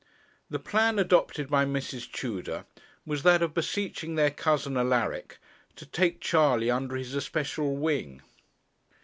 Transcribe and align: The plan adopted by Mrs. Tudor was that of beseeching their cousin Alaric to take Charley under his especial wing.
The 0.49 0.57
plan 0.57 0.97
adopted 0.97 1.47
by 1.47 1.63
Mrs. 1.63 2.11
Tudor 2.11 2.65
was 3.05 3.21
that 3.21 3.43
of 3.43 3.53
beseeching 3.53 4.15
their 4.15 4.31
cousin 4.31 4.75
Alaric 4.75 5.37
to 5.75 5.85
take 5.85 6.19
Charley 6.19 6.71
under 6.71 6.95
his 6.95 7.13
especial 7.13 7.75
wing. 7.77 8.23